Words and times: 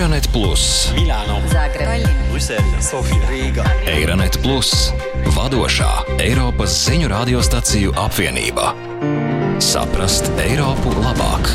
Eironet 0.00 0.32
Plus, 0.32 0.92
Milāno, 0.96 1.42
Zagreba, 1.52 2.08
Brisele, 2.32 2.78
Sofija, 2.80 3.20
Rīga. 3.28 3.66
Eironet 3.84 4.38
Plus, 4.40 4.70
vadošā 5.36 5.90
Eiropas 6.24 6.72
ziņu 6.86 7.10
radiostaciju 7.12 7.92
apvienība. 8.00 8.70
Saprast 9.60 10.32
Eiropu 10.40 10.94
labāk! 11.04 11.52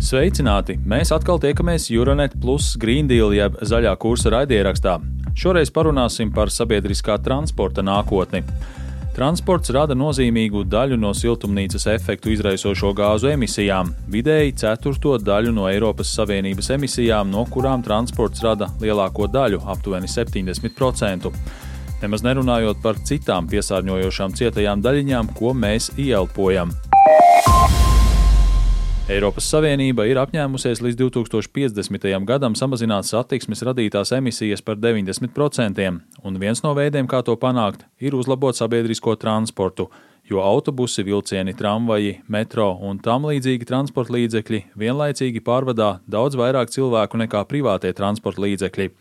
Sveicināti! 0.00 0.78
Mēs 0.88 1.12
atkal 1.12 1.36
tiekamies 1.44 1.90
Euronet 1.92 2.40
Plus 2.40 2.72
Green 2.80 3.04
Deal 3.04 3.36
jeb 3.36 3.60
zaļā 3.60 3.92
kursa 4.00 4.32
raidierakstā. 4.38 5.02
Šoreiz 5.36 5.68
parunāsim 5.68 6.32
par 6.32 6.48
sabiedriskā 6.48 7.20
transporta 7.20 7.84
nākotni. 7.84 8.40
Transports 9.10 9.72
rada 9.74 9.96
nozīmīgu 9.98 10.62
daļu 10.70 10.96
no 11.00 11.10
siltumnīcas 11.16 11.88
efektu 11.90 12.30
izraisošo 12.30 12.92
gāzu 12.94 13.32
emisijām, 13.32 13.90
vidēji 14.12 14.54
ceturto 14.62 15.16
daļu 15.18 15.50
no 15.56 15.66
Eiropas 15.66 16.12
Savienības 16.14 16.70
emisijām, 16.76 17.32
no 17.32 17.42
kurām 17.50 17.82
transports 17.82 18.44
rada 18.46 18.70
lielāko 18.80 19.26
daļu, 19.26 19.64
aptuveni 19.74 20.10
70%. 20.10 21.34
Nemaz 22.00 22.24
nerunājot 22.24 22.78
par 22.84 23.02
citām 23.04 23.50
piesārņojošām 23.50 24.38
cietajām 24.38 24.86
daļiņām, 24.86 25.34
ko 25.36 25.52
mēs 25.58 25.90
ieelpojam. 25.98 26.72
Eiropas 29.10 29.48
Savienība 29.50 30.04
ir 30.06 30.20
apņēmusies 30.22 30.78
līdz 30.84 31.00
2050. 31.00 32.04
gadam 32.28 32.54
samazināt 32.54 33.08
satiksmes 33.08 33.64
radītās 33.66 34.12
emisijas 34.14 34.62
par 34.62 34.76
90%, 34.78 35.96
un 36.22 36.38
viens 36.38 36.62
no 36.62 36.70
veidiem, 36.78 37.08
kā 37.10 37.18
to 37.26 37.34
panākt, 37.34 37.82
ir 37.98 38.14
uzlabot 38.14 38.54
sabiedrisko 38.54 39.16
transportu, 39.18 39.88
jo 40.30 40.38
autobusi, 40.44 41.02
vilcieni, 41.02 41.56
tramvaji, 41.58 42.20
metro 42.30 42.68
un 42.86 43.02
tam 43.02 43.26
līdzīgi 43.26 43.66
transporta 43.66 44.14
līdzekļi 44.14 44.62
vienlaicīgi 44.78 45.42
pārvadā 45.42 45.96
daudz 46.06 46.38
vairāk 46.38 46.70
cilvēku 46.70 47.18
nekā 47.24 47.42
privātie 47.50 47.90
transporta 47.90 48.46
līdzekļi. 48.46 48.92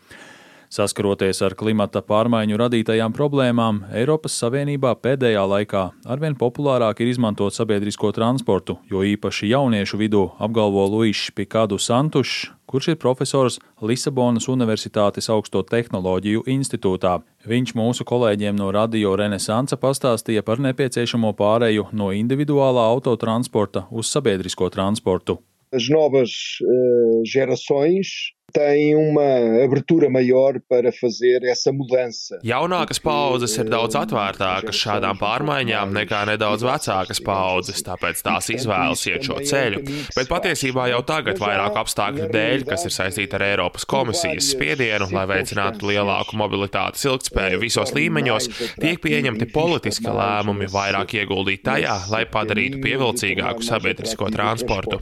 Saskaroties 0.69 1.39
ar 1.41 1.55
klimata 1.57 2.03
pārmaiņu 2.05 2.57
radītajām 2.61 3.13
problēmām, 3.17 3.79
Eiropas 3.89 4.35
Savienībā 4.37 4.91
pēdējā 5.01 5.41
laikā 5.49 5.81
arvien 6.05 6.35
populārāk 6.37 7.01
ir 7.01 7.09
izmantot 7.09 7.55
sabiedrisko 7.57 8.11
transportu, 8.13 8.75
jo 8.85 9.01
īpaši 9.01 9.49
jauniešu 9.49 9.97
vidū 9.97 10.27
apgalvo 10.37 10.85
Luīšs 10.93 11.33
Pikādu 11.33 11.81
Santušs, 11.81 12.51
kurš 12.69 12.91
ir 12.93 13.01
profesors 13.01 13.57
Lisabonas 13.81 14.45
Universitātes 14.45 15.31
augsto 15.33 15.65
tehnoloģiju 15.65 16.45
institūtā. 16.53 17.17
Viņš 17.49 17.73
mūsu 17.73 18.05
kolēģiem 18.05 18.53
no 18.61 18.69
Radio 18.69 19.17
Renesansa 19.17 19.81
pastāstīja 19.81 20.45
par 20.45 20.61
nepieciešamo 20.61 21.33
pāreju 21.33 21.89
no 21.97 22.13
individuālā 22.13 22.85
autotransporta 22.93 23.87
uz 23.89 24.13
sabiedrisko 24.13 24.69
transportu. 24.69 25.41
As 25.73 25.89
novas 25.89 26.33
uh, 26.61 27.25
gerações 27.25 28.35
têm 28.51 28.95
uma 28.95 29.25
abertura 29.63 30.09
maior 30.09 30.59
para 30.69 30.91
fazer 30.91 31.43
essa 31.43 31.71
mudança. 31.71 32.39
Jaunākas 32.45 32.99
paudzes 33.01 33.55
ir 33.61 33.69
daudz 33.71 33.97
atvērtākas 33.99 34.77
šādām 34.79 35.19
pārmaiņām 35.21 35.93
nekā 35.95 36.23
nedaudz 36.31 36.65
vecākas 36.67 37.21
paudzes, 37.25 37.83
tāpēc 37.85 38.23
tās 38.25 38.49
izvēlas 38.53 39.05
iet 39.09 39.27
šo 39.27 39.39
ceļu. 39.45 39.83
Bet 40.15 40.31
patiesībā 40.31 40.89
jau 40.93 41.01
tagad 41.07 41.39
vairāk 41.41 41.79
apstākļu 41.83 42.29
dēļ, 42.33 42.65
kas 42.69 42.87
ir 42.89 42.95
saistīti 42.95 43.37
ar 43.37 43.45
Eiropas 43.49 43.87
komisijas 43.89 44.51
spiedienu, 44.53 45.09
lai 45.15 45.25
veicinātu 45.29 45.89
lielāku 45.91 46.37
mobilitātes 46.39 47.05
ilgtspēju 47.07 47.61
visos 47.63 47.93
līmeņos, 47.97 48.49
tiek 48.81 49.01
pieņemti 49.03 49.49
politiski 49.53 50.09
lēmumi 50.13 50.69
vairāk 50.71 51.15
ieguldīt 51.21 51.65
tajā, 51.67 51.95
lai 52.13 52.25
padarītu 52.29 52.81
pievilcīgāku 52.83 53.65
sabiedrisko 53.65 54.29
transportu. 54.33 55.01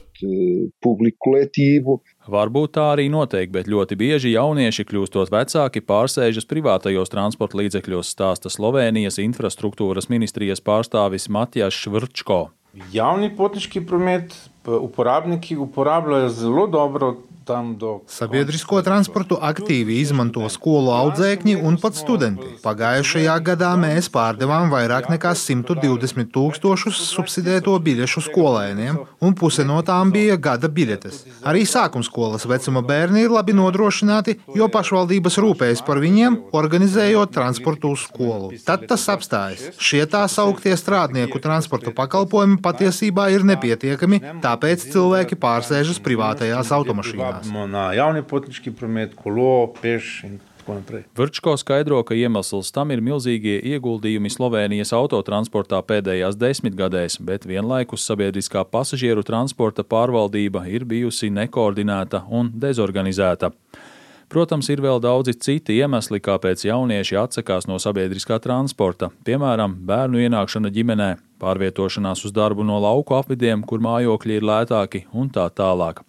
Varbūt 2.28 2.74
tā 2.76 2.82
arī 2.92 3.06
notiek, 3.08 3.48
bet 3.48 3.70
ļoti 3.72 3.96
bieži 3.96 4.34
jaunieši, 4.34 4.84
kļūstot 4.84 5.30
vecāki, 5.32 5.80
pārsēžas 5.80 6.44
privātajos 6.50 7.08
transporta 7.08 7.56
līdzekļos, 7.62 8.10
stāsta 8.12 8.52
Slovenijas 8.52 9.16
infrastruktūras 9.22 10.10
ministrijas 10.12 10.60
pārstāvis 10.60 11.30
Matijas 11.32 11.72
Švrčko. 11.72 12.50
Javni 12.92 13.30
potniški 13.32 13.80
promet, 13.88 14.36
uporabniki 14.68 15.56
uporabljajo 15.56 16.28
zelo 16.36 16.66
dobro. 16.68 17.14
Sabiedrisko 17.48 18.80
transportu 18.84 19.38
aktīvi 19.40 19.98
izmanto 20.02 20.44
skolu 20.52 20.92
audzēkņi 20.92 21.54
un 21.64 21.78
pat 21.80 21.96
studenti. 21.96 22.50
Pagājušajā 22.64 23.36
gadā 23.46 23.70
mēs 23.80 24.10
pārdevām 24.12 24.68
vairāk 24.72 25.08
nekā 25.12 25.32
120 25.38 26.28
tūkstošus 26.34 27.00
subsidēto 27.08 27.76
biļešu 27.84 28.24
skolēniem, 28.28 28.98
un 29.24 29.36
puse 29.38 29.64
no 29.68 29.78
tām 29.86 30.12
bija 30.12 30.36
gada 30.48 30.68
biļetes. 30.68 31.22
Arī 31.48 31.64
sākumskolas 31.68 32.44
vecuma 32.50 32.82
bērni 32.84 33.24
ir 33.24 33.32
labi 33.32 33.56
nodrošināti, 33.56 34.36
jo 34.58 34.68
pašvaldības 34.72 35.40
rūpējas 35.44 35.84
par 35.86 36.02
viņiem, 36.04 36.38
organizējot 36.58 37.32
transportu 37.38 37.94
uz 37.96 38.04
skolu. 38.08 38.52
Tad 38.66 38.84
tas 38.90 39.08
apstājas. 39.12 39.70
Šie 39.80 40.04
tā 40.10 40.24
sauktie 40.28 40.76
strādnieku 40.76 41.40
transporta 41.42 41.94
pakalpojumi 41.96 42.60
patiesībā 42.64 43.30
ir 43.32 43.46
nepietiekami, 43.48 44.20
tāpēc 44.44 44.88
cilvēki 44.92 45.38
pārsēžas 45.40 46.02
privātajās 46.04 46.74
automašīnās. 46.74 47.37
Na 47.70 47.90
javni 47.96 48.22
potniški 48.26 48.72
promet, 48.76 49.14
kolo, 49.18 49.72
peš 49.82 50.12
in 50.28 50.38
tako 50.68 50.78
naprej. 50.78 51.02
Vrčko 51.16 51.56
skaidro, 51.56 52.02
ka 52.04 52.14
iemesls 52.14 52.72
tam 52.72 52.90
ir 52.92 53.00
milzīgie 53.04 53.58
ieguldījumi 53.72 54.30
Slovenijas 54.30 54.92
autotransportā 54.92 55.80
pēdējās 55.82 56.36
desmitgadēs, 56.36 57.18
bet 57.20 57.46
vienlaikus 57.48 58.04
sabiedriskā 58.04 58.64
pasažieru 58.68 59.24
transporta 59.24 59.84
pārvaldība 59.84 60.66
ir 60.68 60.84
bijusi 60.84 61.30
nekoordinēta 61.32 62.24
un 62.28 62.52
dezorganizēta. 62.54 63.52
Protams, 64.28 64.68
ir 64.68 64.82
vēl 64.84 64.98
daudzi 65.00 65.32
citi 65.40 65.78
iemesli, 65.80 66.20
kāpēc 66.20 66.66
jaunieši 66.66 67.16
atsakās 67.16 67.64
no 67.64 67.78
sabiedriskā 67.80 68.36
transporta, 68.44 69.08
piemēram, 69.24 69.78
bērnu 69.88 70.20
ienākšana 70.26 70.68
ģimenē, 70.74 71.14
pārvietošanās 71.40 72.26
uz 72.28 72.34
darbu 72.36 72.66
no 72.68 72.76
lauku 72.84 73.16
apvidiem, 73.16 73.64
kur 73.64 73.80
mājokļi 73.80 74.36
ir 74.36 74.44
lētāki 74.44 75.06
un 75.16 75.32
tā 75.32 75.48
tālāk. 75.48 76.04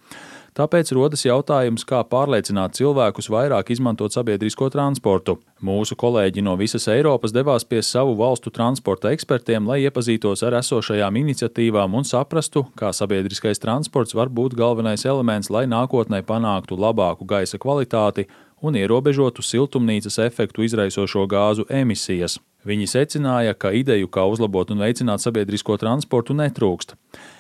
Tāpēc 0.59 0.89
rodas 0.91 1.21
jautājums, 1.23 1.85
kā 1.87 2.01
pārliecināt 2.03 2.73
cilvēkus 2.75 3.29
vairāk 3.31 3.69
izmantot 3.71 4.11
sabiedrisko 4.11 4.67
transportu. 4.73 5.37
Mūsu 5.63 5.95
kolēģi 5.95 6.43
no 6.43 6.57
visas 6.59 6.89
Eiropas 6.91 7.31
devās 7.31 7.63
pie 7.63 7.79
savu 7.79 8.17
valstu 8.19 8.51
transporta 8.51 9.13
ekspertiem, 9.15 9.63
lai 9.69 9.77
iepazītos 9.85 10.43
ar 10.43 10.57
esošajām 10.59 11.21
iniciatīvām 11.21 11.95
un 11.95 12.03
saprastu, 12.03 12.65
kā 12.75 12.91
sabiedriskais 12.91 13.63
transports 13.63 14.17
var 14.19 14.27
būt 14.27 14.57
galvenais 14.59 15.07
elements, 15.07 15.47
lai 15.47 15.63
nākotnē 15.63 16.25
panāktu 16.27 16.75
labāku 16.75 17.23
gaisa 17.23 17.55
kvalitāti 17.55 18.27
un 18.59 18.75
ierobežotu 18.75 19.39
siltumnīcas 19.39 20.19
efektu 20.27 20.67
izraisošo 20.67 21.23
gāzu 21.31 21.69
emisijas. 21.71 22.35
Viņi 22.67 22.91
secināja, 22.91 23.55
ka 23.55 23.71
ideju, 23.71 24.11
kā 24.11 24.27
uzlabot 24.27 24.75
un 24.75 24.83
veicināt 24.83 25.23
sabiedrisko 25.23 25.79
transportu, 25.79 26.35
netrūkst. 26.35 26.97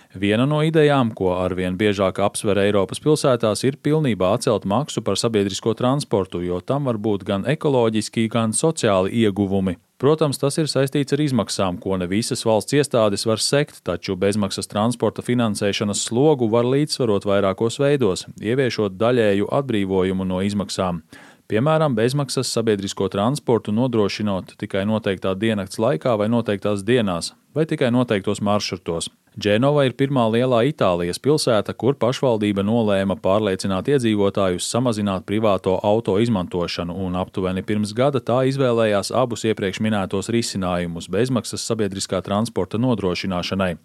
Viena 0.09 0.47
no 0.49 0.63
idejām, 0.65 1.11
ko 1.13 1.35
arvien 1.37 1.75
biežāk 1.77 2.17
apsver 2.25 2.57
Eiropas 2.57 2.97
pilsētās, 2.97 3.61
ir 3.61 3.75
pilnībā 3.77 4.31
atcelt 4.33 4.65
maksu 4.65 5.03
par 5.05 5.19
sabiedrisko 5.21 5.75
transportu, 5.77 6.41
jo 6.41 6.57
tam 6.65 6.89
var 6.89 6.97
būt 6.97 7.27
gan 7.27 7.45
ekoloģiski, 7.45 8.25
gan 8.33 8.55
sociāli 8.57 9.13
ieguvumi. 9.21 9.75
Protams, 10.01 10.39
tas 10.41 10.57
ir 10.57 10.65
saistīts 10.71 11.13
ar 11.13 11.21
izmaksām, 11.21 11.77
ko 11.77 11.99
ne 12.01 12.07
visas 12.09 12.41
valsts 12.41 12.73
iestādes 12.73 13.27
var 13.29 13.37
sekt, 13.37 13.83
taču 13.85 14.15
bezmaksas 14.17 14.71
transporta 14.71 15.21
finansēšanas 15.21 16.01
slogu 16.07 16.49
var 16.49 16.65
līdzsvarot 16.65 17.29
vairākos 17.29 17.77
veidos, 17.77 18.25
ieviešot 18.41 18.97
daļēju 18.97 19.51
atbrīvojumu 19.59 20.25
no 20.25 20.41
izmaksām. 20.41 21.03
Piemēram, 21.49 21.93
bezmaksas 21.97 22.49
sabiedrisko 22.49 23.11
transportu 23.13 23.73
nodrošinot 23.75 24.55
tikai 24.57 24.87
noteiktā 24.89 25.35
diennakts 25.37 25.77
laikā 25.77 26.17
vai 26.17 26.31
noteiktās 26.33 26.81
dienās, 26.81 27.35
vai 27.53 27.69
tikai 27.69 27.93
noteiktos 27.93 28.41
maršrutos. 28.41 29.11
Dženova 29.37 29.83
ir 29.85 29.93
pirmā 29.93 30.23
lielā 30.33 30.63
Itālijas 30.71 31.19
pilsēta, 31.21 31.75
kur 31.77 31.93
pašvaldība 32.01 32.63
nolēma 32.65 33.15
pārliecināt 33.21 33.91
iedzīvotājus 33.93 34.65
samazināt 34.65 35.27
privāto 35.29 35.75
auto 35.85 36.17
izmantošanu, 36.19 36.95
un 37.05 37.15
aptuveni 37.19 37.61
pirms 37.63 37.93
gada 37.93 38.23
tā 38.25 38.41
izvēlējās 38.49 39.13
abus 39.13 39.45
iepriekš 39.45 39.83
minētos 39.85 40.31
risinājumus 40.33 41.11
bezmaksas 41.13 41.67
sabiedriskā 41.69 42.23
transporta 42.25 42.81
nodrošināšanai. 42.81 43.75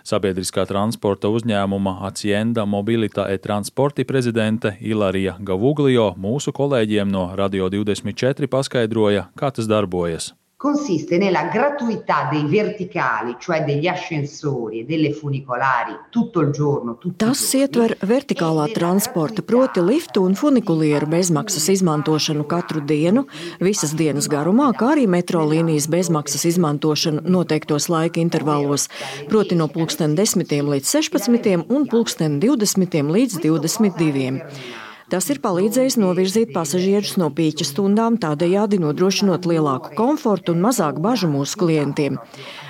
Sabiedriskā 0.00 0.64
transporta 0.64 1.28
uzņēmuma 1.28 1.98
Acienda 2.08 2.64
Mobilita 2.64 3.28
e 3.28 3.36
Transporti 3.38 4.08
prezidente 4.08 4.72
Ilarija 4.80 5.36
Gavuglio 5.38 6.14
mūsu 6.16 6.56
kolēģiem 6.56 7.12
no 7.12 7.28
Radio 7.36 7.68
24 7.68 8.48
paskaidroja, 8.48 9.28
kā 9.36 9.52
tas 9.52 9.68
darbojas. 9.68 10.32
Consiste 10.60 11.16
nella 11.16 11.44
gratuità 11.44 12.28
dei 12.30 12.44
verticali, 12.44 13.36
cioè 13.38 13.64
degli 13.64 13.86
ascensori 13.86 14.80
e 14.80 14.84
delle 14.84 15.14
funicolari 15.14 15.96
tutto 16.10 16.40
il 16.40 16.50
giorno. 16.50 16.98
Tas 17.16 17.40
ietver 17.56 17.94
vertikālā 18.04 18.66
transporta, 18.74 19.40
proti 19.40 19.80
liftu 19.80 20.20
un 20.20 20.36
funikulieru 20.36 21.08
bezmaksas 21.08 21.70
izmantošanu 21.72 22.44
katru 22.44 22.84
dienu, 22.84 23.24
visas 23.64 23.96
dienas 23.96 24.28
garumā, 24.28 24.68
kā 24.76 24.90
arī 24.98 25.08
metro 25.08 25.46
līnijas 25.48 25.88
bezmaksas 25.88 26.44
izmantošanu 26.52 27.24
noteiktos 27.24 27.88
laika 27.88 28.20
intervalos, 28.20 28.90
proti 29.32 29.56
no 29.56 29.70
pulksten 29.72 30.12
10 30.12 30.44
līdz 30.44 30.92
16 30.92 31.72
un 31.72 31.88
pulksten 31.88 32.36
20 32.44 33.16
līdz 33.16 33.40
22. 33.48 34.89
Tas 35.10 35.26
ir 35.32 35.40
palīdzējis 35.42 35.96
novirzīt 35.98 36.52
pasažierus 36.54 37.16
no 37.18 37.32
pīķa 37.34 37.64
stundām, 37.66 38.14
tādējādi 38.22 38.78
nodrošinot 38.78 39.48
lielāku 39.50 39.90
komfortu 39.98 40.54
un 40.54 40.62
mazāk 40.62 41.00
bažu 41.02 41.26
mūsu 41.32 41.58
klientiem. 41.58 42.18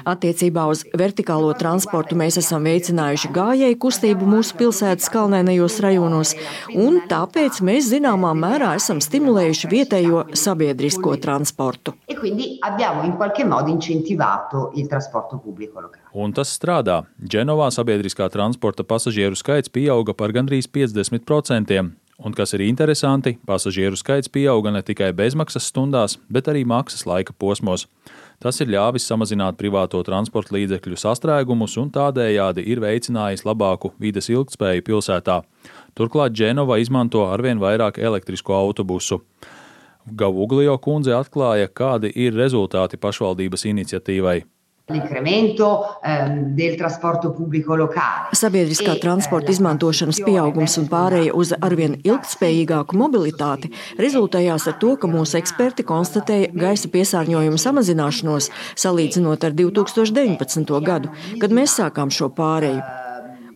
Attiecībā 0.08 0.64
uz 0.72 0.86
vertikālo 0.96 1.50
transportu 1.60 2.16
mēs 2.16 2.38
esam 2.40 2.64
veicinājuši 2.64 3.32
gājēju 3.36 3.78
kustību 3.84 4.30
mūsu 4.32 4.56
pilsētas 4.56 5.12
kalnēnajos 5.12 5.76
rajonos, 5.84 6.32
un 6.72 7.02
tāpēc 7.12 7.60
mēs 7.66 7.92
zināmā 7.92 8.32
mērā 8.32 8.72
esam 8.80 9.04
stimulējuši 9.04 9.72
vietējo 9.74 10.24
sabiedrisko 10.32 11.18
transportu. 11.20 11.92
E 12.08 12.16
un 16.24 16.32
tas 16.40 16.56
strādā. 16.56 17.02
Dženovā 17.20 17.68
sabiedriskā 17.76 18.32
transporta 18.32 18.82
pasažieru 18.88 19.36
skaits 19.36 19.68
pieauga 19.68 20.16
par 20.16 20.32
gandrīz 20.32 20.72
50%. 20.72 21.99
Un 22.20 22.34
kas 22.36 22.52
ir 22.52 22.60
interesanti, 22.66 23.38
pasažieru 23.48 23.96
skaits 23.96 24.28
pieauga 24.28 24.68
ne 24.74 24.82
tikai 24.84 25.08
bezmaksas 25.16 25.70
stundās, 25.70 26.18
bet 26.28 26.50
arī 26.52 26.66
maksas 26.68 27.06
laika 27.08 27.32
posmos. 27.32 27.86
Tas 28.40 28.60
ir 28.60 28.68
ļāvis 28.72 29.06
samazināt 29.08 29.56
privāto 29.56 30.02
transporta 30.04 30.52
līdzekļu 30.56 30.98
sastrēgumus 31.00 31.78
un 31.80 31.88
tādējādi 31.94 32.66
ir 32.72 32.84
veicinājis 32.84 33.46
labāku 33.48 33.94
vides 34.00 34.28
ilgtspēju 34.28 34.84
pilsētā. 34.84 35.40
Turklāt 35.96 36.36
Dženova 36.36 36.76
izmanto 36.80 37.24
arvien 37.24 37.60
vairāk 37.60 37.96
elektrisko 37.98 38.56
autobusu. 38.58 39.22
Gavuglio 40.04 40.76
kundze 40.76 41.16
atklāja, 41.16 41.72
kādi 41.72 42.12
ir 42.16 42.36
rezultāti 42.36 43.00
pašvaldības 43.00 43.68
iniciatīvai. 43.72 44.40
Ehm, 46.04 46.54
Sabiedriskā 48.40 48.94
transporta 49.00 49.52
izmantošanas 49.54 50.20
pieaugums 50.26 50.76
un 50.80 50.88
pārēja 50.90 51.34
uz 51.36 51.52
arvien 51.60 51.98
ilgspējīgāku 52.04 52.98
mobilitāti 53.00 53.72
rezultējās 54.00 54.68
ar 54.70 54.78
to, 54.82 54.96
ka 55.00 55.10
mūsu 55.10 55.38
eksperti 55.40 55.86
konstatēja 55.88 56.50
gaisa 56.54 56.90
piesārņojuma 56.92 57.60
samazināšanos 57.60 58.50
salīdzinot 58.78 59.46
ar 59.46 59.56
2019. 59.56 60.80
gadu, 60.86 61.14
kad 61.40 61.54
mēs 61.54 61.78
sākām 61.80 62.12
šo 62.14 62.32
pārēju. 62.34 63.09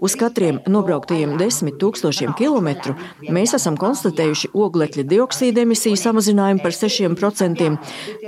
Uz 0.04 0.12
katriem 0.20 0.58
nobrauktajiem 0.68 1.38
desmit 1.40 1.78
tūkstošiem 1.80 2.34
kilometru 2.36 2.92
mēs 3.32 3.54
esam 3.56 3.78
konstatējuši 3.80 4.50
oglekļa 4.52 5.04
dioksīda 5.08 5.62
emisiju 5.64 5.96
samazinājumu 5.96 6.60
par 6.60 6.74
6%, 6.76 7.70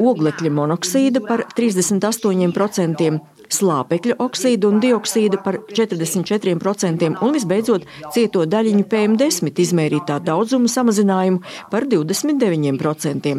oglekļa 0.00 0.52
monoksīda 0.56 1.20
par 1.26 1.44
38%, 1.58 3.10
slāpekļa 3.52 4.16
oksīdu 4.22 4.70
un 4.72 4.80
dioksīdu 4.82 5.40
par 5.44 5.58
44% 5.70 7.10
un 7.24 7.34
visbeidzot 7.36 7.86
cieto 8.14 8.44
daļiņu 8.46 8.86
PM10 8.92 9.62
izmērītā 9.66 10.18
daudzuma 10.26 10.70
samazinājumu 10.70 11.42
par 11.72 11.88
29%. 11.90 13.36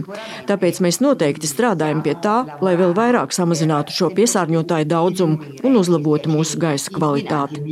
Tāpēc 0.50 0.82
mēs 0.86 1.02
noteikti 1.04 1.50
strādājam 1.50 2.04
pie 2.06 2.16
tā, 2.24 2.38
lai 2.62 2.78
vēl 2.80 2.96
vairāk 2.98 3.36
samazinātu 3.36 3.96
šo 3.96 4.12
piesārņotāju 4.18 4.92
daudzumu 4.94 5.60
un 5.64 5.82
uzlabotu 5.82 6.32
mūsu 6.34 6.62
gaisa 6.62 6.94
kvalitāti. 6.94 7.64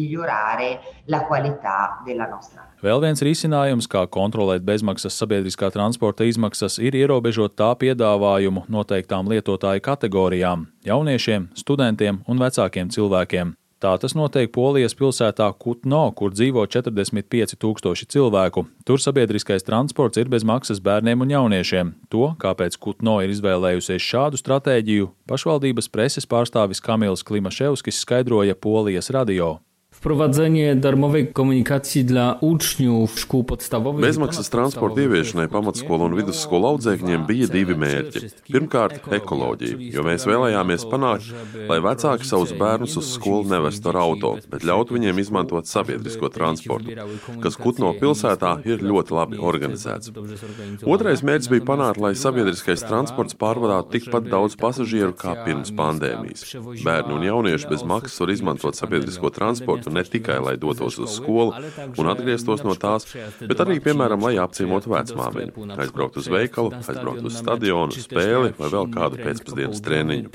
Vēl 2.86 3.02
viens 3.02 3.22
risinājums, 3.26 3.88
kā 3.90 4.06
kontrolēt 4.10 4.66
bezmaksas 4.66 5.18
sabiedriskā 5.22 5.70
transporta 5.74 6.26
izmaksas, 6.26 6.80
ir 6.82 6.98
ierobežot 6.98 7.56
tā 7.58 7.72
piedāvājumu 7.82 8.66
noteiktām 8.70 9.30
lietotāju 9.30 9.84
kategorijām- 9.86 10.66
jauniešiem, 10.90 11.50
studentiem 11.56 12.24
un 12.28 12.40
vecākiem 12.40 12.90
cilvēkiem. 12.90 13.54
Tā 13.86 13.92
tas 14.00 14.16
notiek 14.16 14.50
Polijas 14.50 14.96
pilsētā 14.96 15.46
Kutno, 15.60 16.08
kur 16.16 16.32
dzīvo 16.32 16.64
45 16.66 17.58
tūkstoši 17.60 18.08
cilvēku. 18.08 18.64
Tur 18.86 18.98
sabiedriskais 18.98 19.64
transports 19.68 20.18
ir 20.18 20.26
bez 20.26 20.44
maksas 20.44 20.80
bērniem 20.80 21.22
un 21.22 21.30
jauniešiem. 21.30 21.94
To, 22.10 22.36
kāpēc 22.40 22.80
Kutno 22.80 23.20
ir 23.22 23.30
izvēlējusies 23.30 24.02
šādu 24.02 24.40
stratēģiju, 24.42 25.12
pašvaldības 25.28 25.92
preses 25.92 26.26
pārstāvis 26.26 26.82
Kamils 26.82 27.22
Klimaševskis 27.28 28.00
skaidroja 28.02 28.56
Polijas 28.56 29.12
radio. 29.12 29.60
Wprowadzenie 30.06 30.76
darmowej 30.76 31.28
komunikacji 31.34 32.06
dla 32.06 32.38
uczniów 32.42 33.20
szkół 33.20 33.44
podstawowych. 33.44 34.06
Bezmaksas 34.06 34.50
transporta 34.50 35.02
ieviešanai 35.02 35.48
pamatskolu 35.50 36.06
un 36.06 36.14
vidusskolu 36.14 36.68
audzēkņiem 36.70 37.24
bija 37.26 37.48
divi 37.50 37.74
mērķi. 37.74 38.30
Pirmkārt, 38.54 39.08
ekoloģija, 39.18 39.80
jo 39.96 40.04
mēs 40.06 40.28
vēlējāmies 40.30 40.86
panākt, 40.92 41.32
lai 41.72 41.80
vecāki 41.82 42.30
savus 42.30 42.54
bērnus 42.54 42.94
uz 43.02 43.10
skolu 43.16 43.50
nevestu 43.50 43.90
ar 43.90 43.98
auto, 44.04 44.36
bet 44.52 44.68
ļautu 44.70 44.94
viņiem 44.94 45.24
izmantot 45.24 45.66
sabiedrisko 45.66 46.30
transportu, 46.30 46.94
kas 47.42 47.58
Kutno 47.58 47.90
pilsētā 47.98 48.60
ir 48.70 48.86
ļoti 48.86 49.18
labi 49.18 49.42
organizēts. 49.42 50.14
Otrais 50.86 51.26
mērķis 51.26 51.50
bija 51.50 51.66
panākt, 51.72 51.98
lai 52.06 52.14
sabiedriskais 52.14 52.86
transports 52.86 53.34
pārvadātu 53.42 53.98
tikpat 53.98 54.30
daudz 54.30 54.54
pasažieru 54.54 55.18
kā 55.18 55.34
pirms 55.50 55.74
pandēmijas. 55.74 56.46
Bērni 56.86 57.18
un 57.18 57.26
jaunieši 57.32 57.74
bez 57.74 57.82
maksas 57.82 58.22
var 58.22 58.38
izmantot 58.38 58.78
sabiedrisko 58.78 59.34
transportu 59.34 59.95
ne 59.96 60.04
tikai, 60.04 60.38
lai 60.44 60.56
dotos 60.62 61.00
uz 61.02 61.16
skolu 61.18 61.56
un 61.98 62.12
atgrieztos 62.12 62.64
no 62.68 62.76
tās, 62.80 63.08
bet 63.42 63.64
arī, 63.64 63.80
piemēram, 63.84 64.24
lai 64.26 64.36
apciemotu 64.44 64.92
vecmāmiņu, 64.94 65.68
aizbraukt 65.80 66.20
uz 66.22 66.30
veikalu, 66.32 66.74
aizbraukt 66.82 67.26
uz 67.26 67.40
stadionu, 67.40 67.96
spēli 68.06 68.54
vai 68.60 68.72
vēl 68.74 68.90
kādu 68.94 69.20
pēcpusdienas 69.22 69.84
treniņu. 69.86 70.34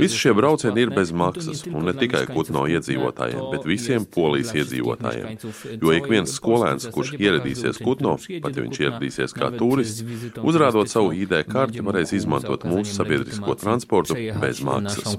Visi 0.00 0.20
šie 0.20 0.34
braucieni 0.36 0.84
ir 0.84 0.94
bez 0.94 1.12
maksas, 1.12 1.64
un 1.70 1.88
ne 1.88 1.94
tikai 1.96 2.26
Kutno 2.30 2.66
iedzīvotājiem, 2.70 3.42
bet 3.54 3.66
visiem 3.68 4.06
polijas 4.06 4.52
iedzīvotājiem. 4.56 5.38
Jo 5.80 5.94
ik 5.96 6.08
viens 6.10 6.34
skolēns, 6.36 6.88
kurš 6.94 7.14
ieradīsies 7.18 7.80
Kutno, 7.82 8.16
pat 8.42 8.56
ja 8.56 8.64
viņš 8.64 8.80
ieradīsies 8.84 9.36
kā 9.36 9.50
turists, 9.56 10.04
uzrādot 10.42 10.90
savu 10.90 11.12
ID 11.16 11.34
karti, 11.50 11.82
varēs 11.84 12.14
izmantot 12.16 12.66
mūsu 12.68 12.94
sabiedrisko 12.96 13.56
transportu 13.60 14.16
bez 14.40 14.62
maksas. 14.64 15.16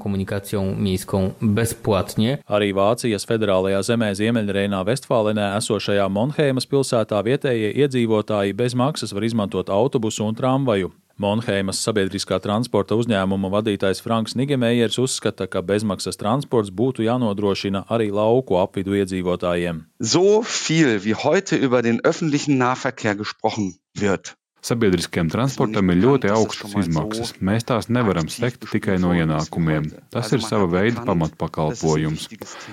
Arī 2.51 2.69
Vācijas 2.75 3.25
federālā 3.29 3.61
federālajā 3.62 3.81
zemē 3.86 4.10
Ziemeļreinā 4.18 4.81
Vestfālenē 4.88 5.52
esošajā 5.60 6.08
Monheimas 6.10 6.66
pilsētā 6.66 7.22
vietējie 7.22 7.69
iedzīvotāji 7.84 8.56
bez 8.58 8.74
maksas 8.74 9.13
var 9.13 9.24
izmantot 9.24 9.69
autobusu 9.69 10.25
un 10.25 10.36
tramvaju. 10.36 10.92
Monheimas 11.22 11.78
sabiedriskā 11.86 12.40
transporta 12.42 12.96
uzņēmuma 12.98 13.52
vadītājs 13.54 14.02
Franks 14.02 14.34
Nigemējers 14.34 14.98
uzskata, 14.98 15.46
ka 15.46 15.62
bezmaksas 15.62 16.18
transports 16.18 16.72
būtu 16.74 17.06
jānodrošina 17.06 17.86
arī 17.94 18.10
lauku 18.10 18.58
apvidu 18.58 18.98
iedzīvotājiem. 18.98 19.86
So 20.02 20.42
viel 20.42 20.97
wie 21.06 21.14
heute 21.14 21.62
über 21.62 21.83
den 21.85 22.02
öffentlichen 22.02 22.57
Nahverkehr 22.57 23.14
gesprochen 23.16 23.76
wird, 23.94 24.33
Sabiedriskajam 24.61 25.30
transportam 25.33 25.89
ir 25.89 25.97
ļoti 26.03 26.30
augstas 26.30 26.75
izmaksas. 26.83 27.31
Mēs 27.41 27.65
tās 27.65 27.87
nevaram 27.89 28.27
sekt 28.30 28.68
tikai 28.69 28.99
no 29.01 29.09
ienākumiem. 29.18 29.87
Tas 30.13 30.30
ir 30.35 30.44
sava 30.45 30.68
veida 30.69 31.01
pamatpakalpojums. 31.07 32.27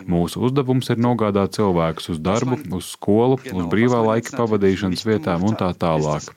Mūsu 0.05 0.43
uzdevums 0.45 0.91
ir 0.93 1.01
nogādāt 1.01 1.57
cilvēkus 1.57 2.11
uz 2.13 2.21
darbu, 2.21 2.59
uz 2.77 2.91
skolu, 2.93 3.39
uz 3.41 3.71
brīvā 3.73 4.03
laika 4.05 4.35
pavadīšanas 4.37 5.07
vietām 5.09 5.47
un 5.49 5.57
tā 5.57 5.71
tālāk. 5.81 6.29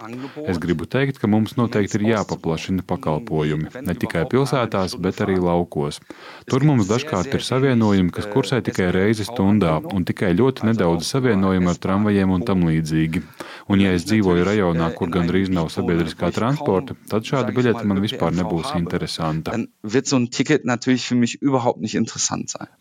Es 0.48 0.62
gribu 0.62 0.88
teikt, 0.88 1.20
ka 1.20 1.28
mums 1.28 1.58
noteikti 1.60 2.00
ir 2.00 2.08
jāpaplašina 2.14 2.88
pakalpojumi. 2.88 3.74
Ne 3.84 3.98
tikai 4.00 4.24
pilsētās, 4.32 4.96
bet 5.04 5.20
arī 5.26 5.36
laukos. 5.36 6.00
Tur 6.48 6.64
mums 6.68 6.88
dažkārt 6.88 7.36
ir 7.36 7.44
savienojumi, 7.44 8.16
kas 8.16 8.32
kursē 8.32 8.62
tikai 8.64 8.88
reizi 8.96 9.28
stundā, 9.28 9.82
un 9.92 10.08
tikai 10.08 10.32
ļoti 10.32 10.72
nedaudz 10.72 11.12
savienojumi 11.12 11.74
ar 11.74 11.84
tramvajiem 11.88 12.38
un 12.40 12.48
tam 12.48 12.64
līdzīgi. 12.72 13.26
Un, 13.72 13.80
ja 13.84 13.94
es 13.96 14.04
dzīvoju 14.08 14.44
rajonā, 14.48 14.90
kur 14.98 15.12
gandrīz 15.12 15.41
nav 15.50 15.72
sabiedriskā 15.74 16.30
transporta, 16.36 16.94
tad 17.10 17.26
šāda 17.26 17.56
biļete 17.56 17.84
man 17.90 18.02
vispār 18.04 18.36
nebūs 18.38 18.74
interesanta. 18.78 19.56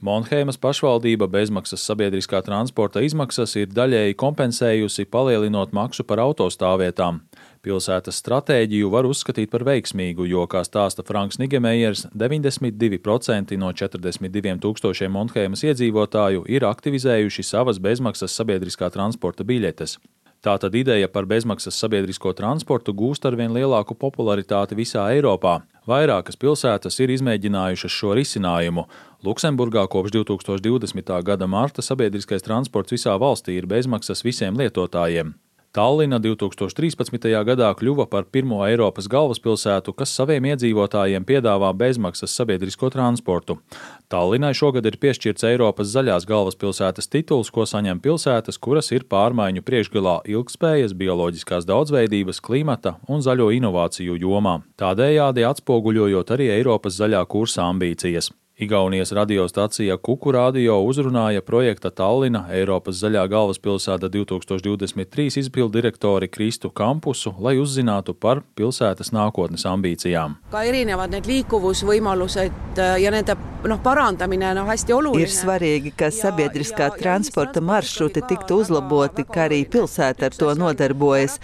Monheimas 0.05 0.61
pašvaldība 0.61 1.31
bezmaksas 1.33 1.85
sabiedriskā 1.87 2.43
transporta 2.45 3.01
izmaksas 3.07 3.57
ir 3.57 3.73
daļēji 3.73 4.19
kompensējusi, 4.21 5.09
palielinot 5.09 5.73
maksu 5.77 6.05
par 6.05 6.21
autostāvvietām. 6.27 7.23
Pilsētas 7.61 8.17
stratēģiju 8.23 8.89
var 8.89 9.05
uzskatīt 9.05 9.51
par 9.53 9.67
veiksmīgu, 9.69 10.25
jo, 10.31 10.47
kā 10.49 10.63
stāsta 10.65 11.05
Franks 11.05 11.37
Nigemējers, 11.43 12.07
92% 12.17 13.59
no 13.61 13.73
42 13.77 14.55
tūkstošiem 14.65 15.13
Monheimas 15.13 15.67
iedzīvotāju 15.69 16.47
ir 16.49 16.65
aktivizējuši 16.65 17.45
savas 17.45 17.83
bezmaksas 17.85 18.33
sabiedriskā 18.33 18.89
transporta 18.95 19.45
biļetes. 19.45 19.99
Tātad 20.41 20.73
ideja 20.73 21.09
par 21.13 21.27
bezmaksas 21.29 21.77
sabiedrisko 21.77 22.31
transportu 22.33 22.95
gūst 22.97 23.27
arvien 23.29 23.53
lielāku 23.53 23.93
popularitāti 23.93 24.79
visā 24.79 25.03
Eiropā. 25.13 25.59
Vairākas 25.91 26.39
pilsētas 26.41 26.97
ir 27.05 27.13
izmēģinājušas 27.13 27.93
šo 27.93 28.15
risinājumu. 28.17 28.87
Luksemburgā 29.27 29.85
kopš 29.93 30.17
2020. 30.17 31.13
gada 31.29 31.45
marta 31.45 31.85
sabiedriskais 31.85 32.47
transports 32.47 32.97
visā 32.97 33.19
valstī 33.21 33.59
ir 33.61 33.69
bezmaksas 33.69 34.25
visiem 34.25 34.57
lietotājiem. 34.57 35.37
Tallina 35.71 36.19
2013. 36.19 37.29
gadā 37.47 37.69
kļuva 37.79 38.09
par 38.11 38.25
pirmo 38.27 38.57
Eiropas 38.67 39.07
galvaspilsētu, 39.07 39.93
kas 39.95 40.11
saviem 40.19 40.49
iedzīvotājiem 40.51 41.23
piedāvā 41.29 41.69
bezmaksas 41.79 42.35
sabiedrisko 42.35 42.91
transportu. 42.91 43.61
Tallinai 44.11 44.51
šogad 44.51 44.89
ir 44.91 44.99
piešķirts 44.99 45.47
Eiropas 45.53 45.93
zaļās 45.93 46.27
galvaspilsētas 46.27 47.07
tituls, 47.13 47.53
ko 47.55 47.69
saņem 47.71 48.03
pilsētas, 48.03 48.59
kuras 48.59 48.91
ir 48.91 49.07
pārmaiņu 49.07 49.63
priekšgalā 49.63 50.17
ilgspējas, 50.35 50.97
bioloģiskās 50.99 51.71
daudzveidības, 51.71 52.43
klimata 52.43 52.97
un 53.07 53.23
zaļo 53.23 53.53
inovāciju 53.55 54.19
jomā, 54.19 54.59
tādējādi 54.75 55.47
atspoguļojot 55.53 56.35
arī 56.35 56.51
Eiropas 56.59 56.99
zaļā 56.99 57.23
kursa 57.31 57.71
ambīcijas. 57.71 58.33
Igaunijas 58.61 59.13
radiostacija 59.13 59.97
Kuku 59.97 60.33
radio 60.33 60.75
uzrunāja 60.85 61.41
projekta 61.41 61.89
Tallina 61.91 62.43
Eiropas 62.53 62.99
zaļā 63.01 63.23
galvaspilsēta 63.33 64.11
2023 64.13 65.41
izpildirektori 65.41 66.29
Kristu 66.29 66.69
Kampusu, 66.69 67.33
lai 67.41 67.55
uzzinātu 67.57 68.13
par 68.13 68.43
pilsētas 68.61 69.15
nākotnes 69.17 69.65
ambīcijām. 69.65 70.35
ka 70.53 70.65
erinevad 70.69 71.17
need 71.17 71.31
liikuvusvõimalused 71.31 72.77
ja 73.01 73.11
nende 73.11 73.39
noh, 73.65 73.81
parandamine 73.81 74.51
on 74.51 74.69
hästi 74.69 74.93
oluline. 74.93 75.25
Ir 75.25 75.33
svarīgi, 75.33 75.95
ka 75.97 76.11
sabiedriskā 76.13 76.91
transporta 76.99 77.65
maršruti 77.65 78.21
tiktu 78.29 78.61
uzlaboti, 78.61 79.25
ka 79.25 79.47
arī 79.49 79.63
pilsēta 79.73 80.29
ar 80.29 80.37
to 80.37 80.53
nodarbojas. 80.53 81.39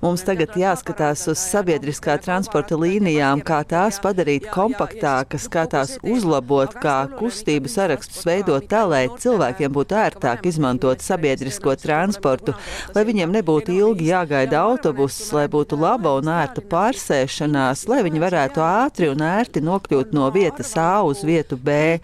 Mums 0.00 0.24
tagad 0.24 0.56
jāskatās 0.56 1.28
uz 1.28 1.44
sabiedriskā 1.44 2.16
transporta 2.24 2.80
līnijām, 2.80 3.44
kā 3.44 3.60
tās 3.68 4.00
padarīt 4.00 4.48
kompaktākas, 4.48 5.50
kā 5.52 5.68
tās 5.68 5.98
uzlabot 6.00 6.53
uzlabot, 6.54 6.74
kā 6.82 7.08
kustību 7.18 7.68
sarakstus 7.68 8.24
veidot 8.26 8.66
tā, 8.68 8.84
lai 8.86 9.08
cilvēkiem 9.08 9.72
būtu 9.72 9.96
ērtāk 9.98 10.46
izmantot 10.46 11.00
sabiedrisko 11.02 11.76
transportu, 11.76 12.54
lai 12.94 13.04
viņiem 13.04 13.32
nebūtu 13.32 13.74
ilgi 13.74 14.10
jāgaida 14.10 14.62
autobuss, 14.62 15.32
lai 15.32 15.46
būtu 15.48 15.78
laba 15.80 16.16
un 16.18 16.28
ērta 16.28 16.62
pārsēšanās, 16.62 17.86
lai 17.88 18.02
viņi 18.04 18.22
varētu 18.22 18.60
ātri 18.62 19.10
un 19.10 19.22
ērti 19.22 19.62
nokļūt 19.64 20.14
no 20.14 20.30
vietas 20.30 20.74
A 20.76 21.02
uz 21.04 21.24
vietu 21.24 21.56
B. 21.56 21.98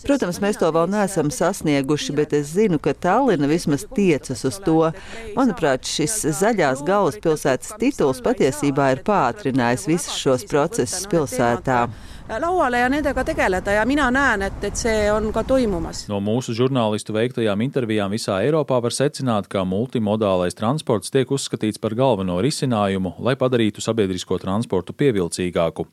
Protams, 0.00 0.38
mēs 0.40 0.56
to 0.56 0.68
vēl 0.72 0.88
neesam 0.88 1.28
sasnieguši, 1.28 2.14
bet 2.16 2.32
es 2.32 2.54
zinu, 2.54 2.78
ka 2.80 2.94
Tallina 2.96 3.48
vismaz 3.50 3.84
tiecas 3.84 4.46
uz 4.48 4.56
to. 4.64 4.92
Manuprāt, 5.36 5.84
šis 5.84 6.22
zaļās 6.38 6.80
galvaspilsētas 6.88 7.76
tituls 7.80 8.22
patiesībā 8.24 8.94
ir 8.94 9.04
pātrinājis 9.04 9.84
visus 9.90 10.16
šos 10.16 10.46
procesus 10.48 11.04
pilsētā 11.10 11.84
lauale 12.38 12.78
ja 12.78 12.88
nendega 12.88 13.24
tegeleda 13.24 13.72
ja 13.74 13.84
mina 13.88 14.10
näen, 14.14 14.42
et, 14.46 14.64
et 14.64 14.76
see 14.78 15.10
on 15.12 15.30
ka 15.34 15.42
toimumas. 15.44 16.04
No 16.10 16.20
mūsu 16.22 16.54
žurnālistu 16.56 17.14
veiktajām 17.16 17.64
intervijām 17.66 18.14
visā 18.14 18.40
Eiropā 18.44 18.80
var 18.82 18.94
secināt, 18.94 19.48
ka 19.50 19.64
multimodālais 19.66 20.56
transports 20.58 21.10
tiek 21.10 21.30
uzskatīts 21.30 21.80
par 21.82 21.96
galveno 21.98 22.38
risinājumu, 22.44 23.16
lai 23.18 23.36
padarītu 23.40 23.82
sabiedrisko 23.84 24.38
transportu 24.42 24.94
pievilcīgāku. 24.96 25.86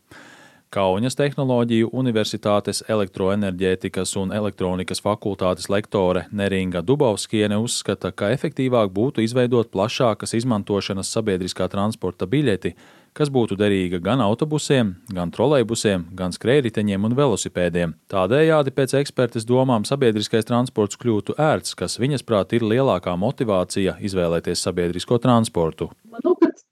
Kaunas 0.67 1.15
Tehnoloģiju 1.15 1.94
Universitātes 1.96 2.82
elektroenerģētikas 2.91 4.17
un 4.20 4.34
elektronikas 4.36 5.00
fakultātes 5.00 5.70
lektore 5.72 6.25
Neringa 6.36 6.82
Dubovskiene 6.84 7.56
uzskata, 7.63 8.12
ka 8.12 8.34
efektīvāk 8.36 8.91
būtu 8.91 9.24
izveidot 9.24 9.72
plašākas 9.72 10.36
izmantošanas 10.41 11.13
sabiedriskā 11.15 11.70
transporta 11.72 12.27
biļeti, 12.27 12.74
kas 13.17 13.31
būtu 13.33 13.57
derīga 13.57 14.00
gan 14.03 14.21
autobusiem, 14.21 14.93
gan 15.13 15.31
trolejbusiem, 15.33 16.05
gan 16.17 16.36
skrējriteņiem 16.36 17.07
un 17.09 17.15
velosipēdiem. 17.17 17.95
Tādējādi, 18.13 18.74
pēc 18.77 18.93
ekspertes 19.01 19.47
domām, 19.50 19.88
sabiedriskais 19.89 20.45
transports 20.47 21.00
kļūtu 21.01 21.38
ērts, 21.41 21.74
kas 21.79 21.97
viņas 22.01 22.25
prāt 22.27 22.53
ir 22.53 22.65
lielākā 22.67 23.15
motivācija 23.17 23.97
izvēlēties 24.05 24.63
sabiedrisko 24.67 25.19
transportu. 25.24 25.89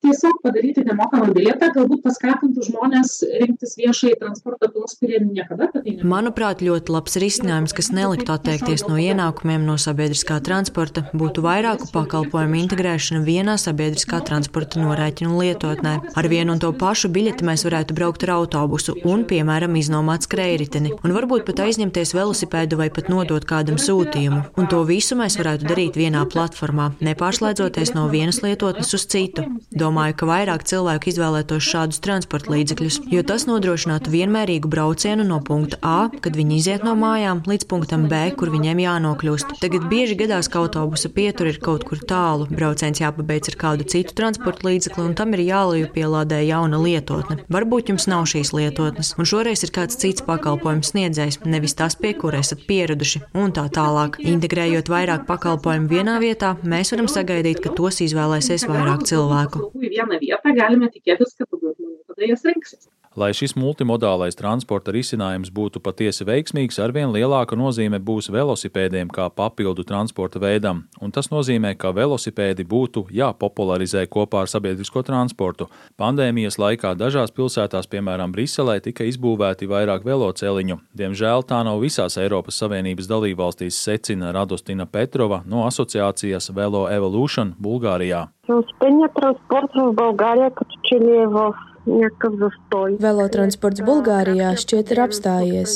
Tiesiog 0.05 0.37
padaryti 0.43 0.83
nemokamą 0.85 1.31
bilietą 1.33 1.71
galbūt 1.73 2.03
paskatintų 2.05 2.61
žmonės 2.67 3.13
rinktis 3.41 3.71
viešąjį 3.79 4.19
transportą 4.21 4.67
tos, 4.69 4.93
kurie 4.99 5.17
niekada 5.23 5.65
apie 5.65 5.79
tai 5.79 5.93
nemanīja. 5.95 6.09
Manuprāt, 6.11 6.61
ļoti 6.61 6.93
labs 6.93 7.17
risinājums, 7.23 7.73
kas 7.73 7.89
neliktu 7.95 8.29
atteikties 8.35 8.85
no 8.85 8.99
ienākumiem 9.01 9.65
no 9.65 9.79
sabiedriskā 9.81 10.37
transporta, 10.45 11.07
būtu 11.17 11.41
vairāku 11.41 11.89
pakalpojumu 11.95 12.59
integrēšana 12.59 13.23
vienā 13.25 13.55
sabiedriskā 13.61 14.19
transporta 14.27 14.83
norēķinu 14.83 15.39
lietotnē. 15.41 15.95
Ar 16.13 16.29
vienu 16.29 16.53
un 16.53 16.61
to 16.61 16.69
pašu 16.77 17.09
biļeti 17.15 17.47
mēs 17.49 17.65
varētu 17.65 17.97
braukt 17.97 18.27
ar 18.27 18.35
autobusu 18.35 18.93
un, 19.09 19.25
piemēram, 19.25 19.73
iznomāt 19.81 20.29
skrējriteni, 20.29 20.93
un 21.01 21.15
varbūt 21.17 21.47
pat 21.49 21.63
aizņemties 21.65 22.13
velosipēdu 22.13 22.77
vai 22.83 22.91
pat 22.93 23.09
nodot 23.09 23.49
kādam 23.49 23.81
sūtījumu. 23.81 24.43
Un 24.61 24.69
to 24.69 24.83
visu 24.85 25.17
mēs 25.17 25.39
varētu 25.41 25.65
darīt 25.73 25.97
vienā 25.97 26.27
platformā, 26.29 26.91
nepārslēdzoties 27.09 27.95
no 27.97 28.05
vienas 28.13 28.43
lietotnes 28.45 28.93
uz 28.93 29.09
citu. 29.09 29.49
Domāju, 29.73 29.94
domāju, 29.95 30.15
ka 30.19 30.27
vairāk 30.27 30.63
cilvēku 30.67 31.07
izvēlētos 31.07 31.63
šādus 31.63 32.01
transporta 32.03 32.51
līdzekļus, 32.51 32.97
jo 33.07 33.21
tas 33.23 33.45
nodrošinātu 33.47 34.11
vienmērīgu 34.11 34.67
braucienu 34.67 35.23
no 35.23 35.39
punkta 35.39 35.79
A, 35.85 36.09
kad 36.21 36.35
viņi 36.35 36.57
iziet 36.59 36.83
no 36.83 36.97
mājām, 36.99 37.43
līdz 37.47 37.67
punktam 37.71 38.09
B, 38.11 38.33
kur 38.35 38.51
viņiem 38.51 38.81
jānokļūst. 38.83 39.55
Tagad 39.61 39.87
bieži 39.87 40.17
gadās, 40.19 40.49
ka 40.51 40.59
autobusa 40.59 41.07
pietur 41.15 41.47
ir 41.47 41.59
kaut 41.63 41.85
kur 41.87 42.01
tālu, 42.03 42.47
brauciens 42.51 42.99
jāpabeidz 42.99 43.53
ar 43.53 43.57
kādu 43.61 43.87
citu 43.87 44.15
transporta 44.17 44.67
līdzekli, 44.67 45.05
un 45.05 45.15
tam 45.15 45.31
ir 45.37 45.45
jāliepielādē 45.45 46.41
jauna 46.43 46.81
lietotne. 46.81 47.39
Varbūt 47.47 47.93
jums 47.93 48.09
nav 48.11 48.27
šīs 48.27 48.51
lietotnes, 48.57 49.13
un 49.15 49.31
šoreiz 49.31 49.63
ir 49.63 49.71
kāds 49.75 49.95
cits 50.01 50.25
pakalpojums 50.27 50.91
sniedzējs, 50.91 51.39
nevis 51.47 51.77
tas, 51.79 51.95
pie 51.95 52.11
kura 52.19 52.43
esat 52.43 52.67
pieraduši, 52.67 53.23
un 53.39 53.55
tā 53.55 53.69
tālāk. 53.71 54.19
Integrējot 54.25 54.91
vairāk 54.91 55.23
pakalpojumu 55.29 55.87
vienā 55.91 56.19
vietā, 56.23 56.55
mēs 56.67 56.91
varam 56.91 57.07
sagaidīt, 57.11 57.63
ka 57.63 57.71
tos 57.77 58.03
izvēlēsies 58.03 58.67
vairāk 58.67 59.07
cilvēku 59.07 59.69
į 59.85 59.91
vieną 59.95 60.19
vietą, 60.21 60.53
galime 60.57 60.89
tikėtis, 60.93 61.35
kad 61.39 61.49
daugiau 61.51 61.75
žmonių 61.77 62.01
tada 62.09 62.29
jas 62.31 62.45
rinksis. 62.47 62.89
Lai 63.18 63.32
šis 63.34 63.56
multimodālais 63.58 64.36
transporta 64.38 64.92
risinājums 64.94 65.48
būtu 65.50 65.80
patiesi 65.82 66.22
veiksmīgs, 66.22 66.76
arvien 66.78 67.10
lielāka 67.10 67.56
nozīme 67.58 67.98
būs 67.98 68.28
velosipēdiem 68.30 69.08
kā 69.10 69.24
papildu 69.34 69.82
transporta 69.82 70.38
veidam, 70.38 70.84
un 71.02 71.10
tas 71.10 71.26
nozīmē, 71.32 71.72
ka 71.74 71.90
velosipēdi 71.90 72.62
būtu 72.70 73.08
jāpopularizē 73.10 74.04
kopā 74.06 74.44
ar 74.44 74.52
sabiedrisko 74.52 75.02
transportu. 75.02 75.66
Pandēmijas 75.98 76.60
laikā 76.62 76.92
dažās 76.94 77.34
pilsētās, 77.34 77.90
piemēram, 77.90 78.30
Briselē, 78.30 78.78
tika 78.78 79.02
izbūvēti 79.10 79.66
vairāk 79.66 80.06
veloceliņu. 80.06 80.78
Diemžēl 80.94 81.42
tā 81.50 81.64
nav 81.66 81.82
visās 81.82 82.14
Eiropas 82.14 82.62
Savienības 82.62 83.10
dalībvalstīs, 83.10 83.74
secina 83.74 84.30
Radostina 84.38 84.86
Petrova 84.86 85.42
no 85.50 85.66
asociācijas 85.66 86.54
Velo 86.54 86.86
Evolution 86.86 87.56
Bulgārijā. 87.58 88.28
Успение 88.50 89.08
транспорта 89.14 89.82
в 89.82 89.92
Болгария 89.92 90.50
като 90.50 90.76
че 90.82 90.94
ли 90.94 91.16
е 91.16 91.26
в 91.26 91.54
Velotransports 91.85 93.83
Bulgārijā 93.85 94.51
šķiet 94.57 94.91
ir 94.93 95.01
apstājies. 95.03 95.75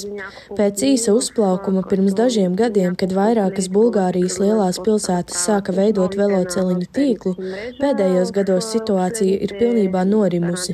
Pēc 0.58 0.82
īsa 0.88 1.14
uzplaukuma 1.14 1.84
pirms 1.90 2.16
dažiem 2.18 2.56
gadiem, 2.58 2.96
kad 2.98 3.14
vairākas 3.14 3.70
Bulgārijas 3.74 4.40
lielās 4.42 4.82
pilsētas 4.86 5.44
sāka 5.46 5.76
veidot 5.78 6.18
veloceliņu 6.18 6.88
tīklu, 6.98 7.36
pēdējos 7.78 8.34
gados 8.34 8.72
situācija 8.74 9.38
ir 9.38 9.54
pilnībā 9.60 10.06
norimusi. 10.10 10.74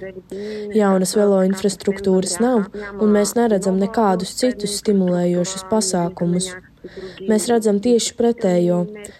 Jaunas 0.75 1.15
velo 1.19 1.41
infrastruktūras 1.49 2.39
nav, 2.39 2.69
un 2.99 3.11
mēs 3.17 3.35
neredzam 3.35 3.81
nekādus 3.81 4.37
citus 4.39 4.79
stimulējošus 4.79 5.67
pasākumus. 5.71 6.53
Mēs 7.29 7.47
redzam 7.51 7.79
tieši 7.83 8.15
pretējo. 8.19 8.79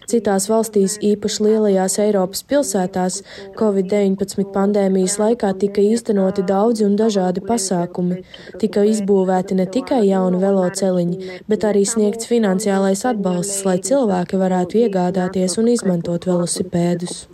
Citās 0.09 0.47
valstīs, 0.51 0.97
īpaši 1.03 1.45
lielajās 1.45 1.97
Eiropas 2.03 2.43
pilsētās, 2.49 3.21
Covid-19 3.59 4.47
pandēmijas 4.55 5.17
laikā 5.21 5.53
tika 5.61 5.83
īstenoti 5.83 6.45
daudzi 6.47 6.85
un 6.87 6.97
dažādi 6.99 7.43
pasākumi. 7.45 8.21
Tika 8.61 8.85
izbūvēti 8.87 9.57
ne 9.59 9.67
tikai 9.77 10.03
jauni 10.09 10.41
veloceliņi, 10.43 11.31
bet 11.51 11.67
arī 11.67 11.85
sniegts 11.89 12.29
finansiālais 12.31 13.05
atbalsts, 13.09 13.63
lai 13.67 13.77
cilvēki 13.89 14.41
varētu 14.41 14.83
iegādāties 14.85 15.59
un 15.61 15.71
izmantot 15.73 16.29
velosipēdus. 16.29 17.25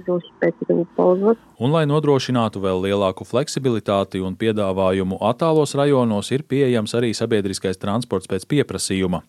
Un, 1.61 1.69
lai 1.69 1.83
nodrošinātu 1.85 2.57
vēl 2.57 2.79
lielāku 2.87 3.21
fleksibilitāti 3.21 4.17
un 4.25 4.33
piedāvājumu 4.33 5.19
attālos 5.29 5.75
rajonos, 5.77 6.31
ir 6.33 6.41
pieejams 6.49 6.95
arī 6.97 7.11
sabiedriskais 7.13 7.77
transports 7.77 8.25
pēc 8.31 8.47
pieprasījuma. 8.49 9.19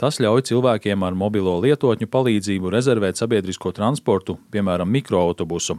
Tas 0.00 0.16
ļauj 0.16 0.46
cilvēkiem 0.48 1.04
ar 1.04 1.12
mobilo 1.12 1.58
lietotņu 1.60 2.08
palīdzību 2.08 2.72
rezervēt 2.72 3.20
sabiedrisko 3.20 3.74
transportu, 3.76 4.38
piemēram, 4.56 4.88
mikroautobusu. 4.88 5.76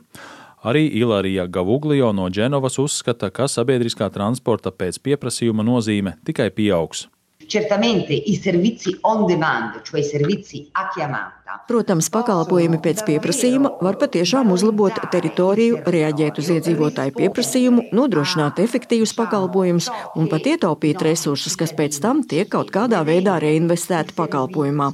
Arī 0.61 0.85
Ilarija 1.01 1.47
Gavuglio 1.49 2.13
no 2.13 2.29
Dženovas 2.29 2.77
uzskata, 2.77 3.31
ka 3.33 3.49
sabiedriskā 3.49 4.11
transporta 4.13 4.69
pēc 4.69 5.01
pieprasījuma 5.01 5.65
nozīme 5.65 6.19
tikai 6.29 6.51
pieaugs. 6.53 7.07
Certamente 7.47 8.13
i 8.13 8.35
servizi 8.35 8.97
on 9.01 9.25
demand, 9.25 9.81
cioè 9.83 9.99
i 9.99 10.03
servizi 10.03 10.67
a 10.71 10.87
chiamata, 10.89 11.43
Protams, 11.67 12.07
pakalpojumi 12.11 12.79
pēc 12.81 13.03
pieprasījuma 13.07 13.69
var 13.83 13.97
patiešām 14.01 14.49
uzlabot 14.55 14.95
teritoriju, 15.13 15.83
reaģēt 15.93 16.39
uz 16.41 16.49
iedzīvotāju 16.55 17.13
pieprasījumu, 17.17 17.83
nodrošināt 17.95 18.59
efektīvus 18.63 19.13
pakalpojumus 19.17 19.89
un 20.19 20.29
pat 20.31 20.47
ietaupīt 20.49 21.03
resursus, 21.05 21.55
kas 21.59 21.71
pēc 21.77 21.99
tam 22.03 22.23
tiek 22.27 22.49
kaut 22.51 22.71
kādā 22.73 23.03
veidā 23.07 23.35
reinvestēti 23.43 24.15
pakalpojumā. 24.17 24.89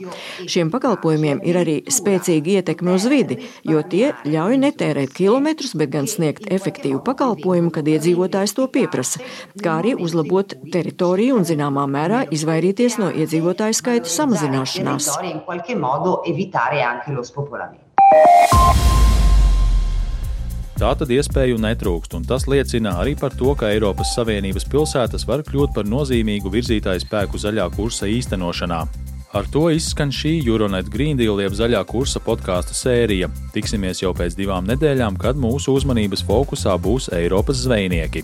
Šiem 0.51 0.71
pakalpojumiem 0.73 1.41
ir 1.47 1.59
arī 1.61 1.77
spēcīga 1.89 2.59
ietekme 2.59 2.97
uz 2.97 3.07
vidi, 3.09 3.39
jo 3.63 3.81
tie 3.93 4.11
ļauj 4.27 4.59
netērēt 4.65 5.15
kilometrus, 5.15 5.73
bet 5.79 5.93
gan 5.95 6.11
sniegt 6.11 6.49
efektīvu 6.51 7.01
pakalpojumu, 7.07 7.71
kad 7.73 7.87
iedzīvotājs 7.87 8.57
to 8.59 8.67
pieprasa, 8.73 9.23
kā 9.63 9.79
arī 9.79 9.95
uzlabot 9.95 10.57
teritoriju 10.73 11.39
un 11.39 11.47
zināmā 11.49 11.87
mērā 11.89 12.25
izvairīties 12.39 12.97
no 13.01 13.11
iedzīvotāju 13.11 13.77
skaita 13.77 14.09
samazināšanās. 14.09 15.11
Tā 20.79 20.93
tad 20.95 21.09
iespēju 21.11 21.57
netrūkst, 21.59 22.13
un 22.15 22.23
tas 22.23 22.45
liecina 22.47 22.93
arī 23.01 23.17
par 23.19 23.33
to, 23.35 23.51
ka 23.59 23.67
Eiropas 23.73 24.13
Savienības 24.15 24.63
pilsētas 24.71 25.25
var 25.27 25.43
kļūt 25.43 25.73
par 25.75 25.89
nozīmīgu 25.91 26.47
virzītāju 26.53 27.03
spēku 27.03 27.41
zaļā 27.43 27.65
kursa 27.75 28.07
īstenošanā. 28.07 28.77
Ar 29.35 29.49
to 29.51 29.65
izskan 29.75 30.09
šī 30.15 30.37
Euronet 30.39 30.87
Green 30.89 31.19
Deal 31.19 31.41
jeb 31.43 31.57
zaļā 31.57 31.83
kursa 31.89 32.23
podkāstu 32.23 32.77
sērija. 32.79 33.27
Tiksimies 33.53 34.01
jau 34.05 34.13
pēc 34.15 34.39
divām 34.39 34.71
nedēļām, 34.71 35.19
kad 35.19 35.37
mūsu 35.37 35.75
uzmanības 35.75 36.23
fokusā 36.31 36.79
būs 36.79 37.11
Eiropas 37.19 37.59
zvejnieki. 37.67 38.23